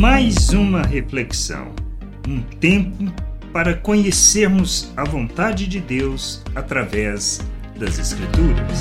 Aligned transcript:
Mais 0.00 0.48
uma 0.48 0.80
reflexão, 0.80 1.74
um 2.26 2.40
tempo 2.40 3.04
para 3.52 3.76
conhecermos 3.76 4.90
a 4.96 5.04
vontade 5.04 5.66
de 5.66 5.78
Deus 5.78 6.42
através 6.54 7.46
das 7.78 7.98
Escrituras. 7.98 8.78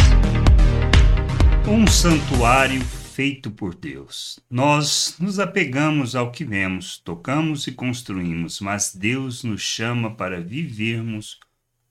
Um 1.68 1.86
santuário 1.86 2.80
feito 2.80 3.52
por 3.52 3.76
Deus. 3.76 4.40
Nós 4.50 5.18
nos 5.20 5.40
apegamos 5.40 6.16
ao 6.16 6.32
que 6.32 6.46
vemos, 6.46 6.98
tocamos 7.00 7.68
e 7.68 7.74
construímos, 7.74 8.62
mas 8.62 8.96
Deus 8.96 9.44
nos 9.44 9.60
chama 9.62 10.12
para 10.16 10.40
vivermos 10.40 11.38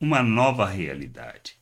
uma 0.00 0.22
nova 0.22 0.64
realidade 0.64 1.58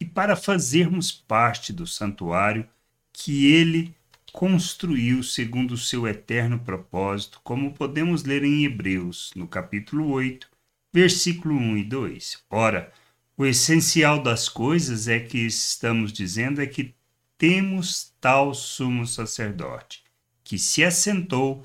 e 0.00 0.04
para 0.04 0.34
fazermos 0.34 1.12
parte 1.12 1.72
do 1.72 1.86
santuário 1.86 2.66
que 3.12 3.52
Ele 3.52 3.94
construiu 4.36 5.22
segundo 5.22 5.72
o 5.72 5.78
seu 5.78 6.06
eterno 6.06 6.58
propósito, 6.58 7.40
como 7.42 7.72
podemos 7.72 8.22
ler 8.22 8.44
em 8.44 8.66
Hebreus, 8.66 9.32
no 9.34 9.48
capítulo 9.48 10.10
8, 10.10 10.46
versículo 10.92 11.56
1 11.56 11.78
e 11.78 11.84
2. 11.84 12.44
Ora, 12.50 12.92
o 13.34 13.46
essencial 13.46 14.22
das 14.22 14.46
coisas 14.46 15.08
é 15.08 15.18
que 15.18 15.38
estamos 15.38 16.12
dizendo 16.12 16.60
é 16.60 16.66
que 16.66 16.94
temos 17.38 18.14
tal 18.20 18.52
sumo 18.52 19.06
sacerdote, 19.06 20.04
que 20.44 20.58
se 20.58 20.84
assentou 20.84 21.62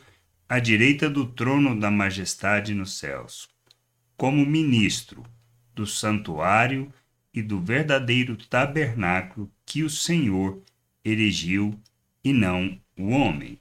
à 0.47 0.57
direita 0.57 1.09
do 1.09 1.25
trono 1.25 1.77
da 1.77 1.91
majestade 1.91 2.73
nos 2.73 2.97
céus, 2.97 3.49
como 4.15 4.45
ministro 4.45 5.25
do 5.75 5.85
santuário 5.85 6.89
e 7.33 7.41
do 7.41 7.59
verdadeiro 7.59 8.37
tabernáculo 8.37 9.51
que 9.65 9.83
o 9.83 9.89
Senhor 9.89 10.63
erigiu 11.03 11.77
e 12.23 12.31
não 12.33 12.79
o 12.97 13.09
homem. 13.09 13.59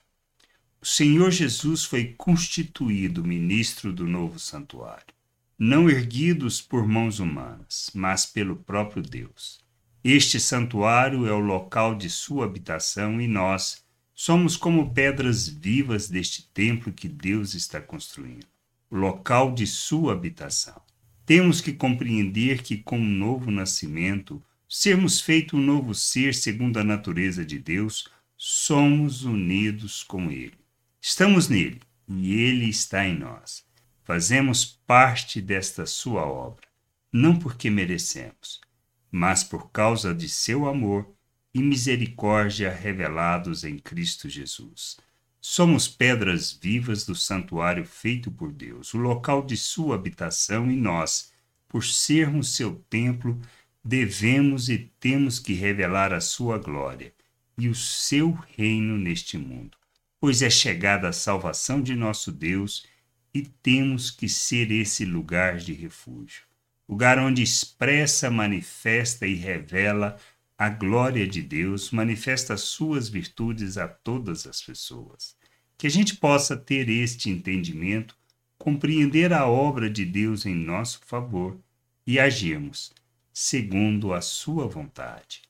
O 0.81 0.87
Senhor 0.87 1.31
Jesus 1.31 1.85
foi 1.85 2.15
constituído 2.17 3.25
ministro 3.25 3.93
do 3.93 4.07
novo 4.07 4.39
santuário, 4.39 5.15
não 5.59 5.91
erguidos 5.91 6.63
por 6.63 6.87
mãos 6.87 7.19
humanas, 7.19 7.91
mas 7.95 8.25
pelo 8.25 8.57
próprio 8.57 9.03
Deus. 9.03 9.61
Este 10.03 10.41
santuário 10.41 11.27
é 11.27 11.33
o 11.33 11.39
local 11.39 11.95
de 11.95 12.09
sua 12.09 12.47
habitação 12.47 13.21
e 13.21 13.29
nós 13.29 13.85
somos 14.15 14.57
como 14.57 14.93
pedras 14.95 15.49
vivas 15.49 16.09
deste 16.09 16.49
templo 16.53 16.93
que 16.93 17.09
Deus 17.09 17.55
está 17.55 17.81
construindo, 17.81 18.47
o 18.91 18.97
local 18.97 19.53
de 19.53 19.67
sua 19.67 20.13
habitação. 20.13 20.81
Temos 21.27 21.61
que 21.61 21.73
compreender 21.73 22.63
que, 22.63 22.79
com 22.79 22.99
o 22.99 23.05
novo 23.05 23.51
nascimento, 23.51 24.43
sermos 24.69 25.21
feito 25.21 25.57
um 25.57 25.61
novo 25.61 25.95
ser 25.95 26.35
segundo 26.35 26.79
a 26.79 26.85
natureza 26.85 27.45
de 27.45 27.59
Deus, 27.59 28.09
somos 28.43 29.23
unidos 29.23 30.03
com 30.03 30.31
Ele. 30.31 30.57
Estamos 30.99 31.51
nele 31.51 31.79
e 32.09 32.33
Ele 32.41 32.71
está 32.71 33.07
em 33.07 33.19
nós. 33.19 33.67
Fazemos 34.03 34.65
parte 34.65 35.43
desta 35.43 35.85
Sua 35.85 36.25
obra, 36.25 36.67
não 37.13 37.39
porque 37.39 37.69
merecemos, 37.69 38.59
mas 39.13 39.45
por 39.45 39.71
causa 39.71 40.15
de 40.15 40.27
seu 40.27 40.67
amor 40.67 41.07
e 41.53 41.61
misericórdia 41.61 42.73
revelados 42.73 43.63
em 43.63 43.79
Cristo 43.79 44.27
Jesus. 44.27 44.97
Somos 45.39 45.87
pedras 45.87 46.51
vivas 46.51 47.05
do 47.05 47.15
santuário 47.15 47.85
feito 47.85 48.31
por 48.31 48.51
Deus, 48.51 48.95
o 48.95 48.99
local 48.99 49.45
de 49.45 49.59
sua 49.59 49.97
habitação, 49.97 50.71
e 50.71 50.77
nós, 50.77 51.31
por 51.69 51.85
sermos 51.85 52.57
seu 52.57 52.77
templo, 52.89 53.39
devemos 53.85 54.71
e 54.71 54.79
temos 54.99 55.39
que 55.39 55.53
revelar 55.53 56.15
a 56.15 56.23
sua 56.23 56.57
glória 56.57 57.13
e 57.61 57.69
o 57.69 57.75
seu 57.75 58.33
reino 58.57 58.97
neste 58.97 59.37
mundo, 59.37 59.77
pois 60.19 60.41
é 60.41 60.49
chegada 60.49 61.09
a 61.09 61.13
salvação 61.13 61.83
de 61.83 61.95
nosso 61.95 62.33
Deus 62.33 62.87
e 63.35 63.43
temos 63.43 64.11
que 64.11 64.29
ser 64.29 64.73
esse 64.73 65.05
lugar 65.05 65.59
de 65.59 65.75
refúgio, 65.75 66.43
lugar 66.89 67.19
onde 67.19 67.43
expressa, 67.43 68.31
manifesta 68.31 69.27
e 69.27 69.35
revela 69.35 70.17
a 70.57 70.71
glória 70.71 71.27
de 71.27 71.43
Deus, 71.43 71.91
manifesta 71.91 72.57
suas 72.57 73.09
virtudes 73.09 73.77
a 73.77 73.87
todas 73.87 74.47
as 74.47 74.63
pessoas. 74.63 75.37
Que 75.77 75.87
a 75.87 75.91
gente 75.91 76.17
possa 76.17 76.57
ter 76.57 76.89
este 76.89 77.31
entendimento, 77.31 78.17
compreender 78.59 79.33
a 79.33 79.47
obra 79.47 79.89
de 79.89 80.05
Deus 80.05 80.45
em 80.45 80.55
nosso 80.55 81.01
favor 81.05 81.59
e 82.07 82.19
agirmos 82.19 82.93
segundo 83.33 84.13
a 84.13 84.21
sua 84.21 84.67
vontade. 84.67 85.50